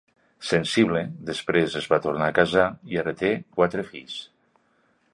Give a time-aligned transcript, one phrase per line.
[0.51, 2.65] Sensible, després es va tornar a casar
[2.95, 4.21] i ara té quatre fills.